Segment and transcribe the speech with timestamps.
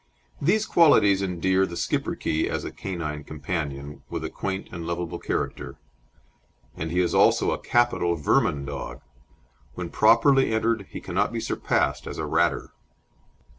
[0.41, 5.77] These qualities endear the Schipperke as a canine companion, with a quaint and lovable character;
[6.75, 9.01] and he is also a capital vermin dog.
[9.75, 12.71] When properly entered he cannot be surpassed as a "ratter."